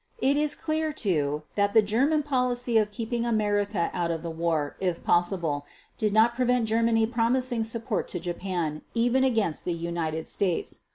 It 0.17 0.35
is 0.35 0.55
clear, 0.55 0.91
too, 0.91 1.43
that 1.53 1.75
the 1.75 1.83
German 1.83 2.23
policy 2.23 2.75
of 2.79 2.89
keeping 2.89 3.23
America 3.23 3.91
out 3.93 4.09
of 4.09 4.23
the 4.23 4.31
war, 4.31 4.75
if 4.79 5.03
possible, 5.03 5.63
did 5.99 6.11
not 6.11 6.33
prevent 6.33 6.65
Germany 6.65 7.05
promising 7.05 7.63
support 7.63 8.07
to 8.07 8.19
Japan 8.19 8.81
even 8.95 9.23
against 9.23 9.63
the 9.63 9.73
United 9.75 10.25
States. 10.27 10.79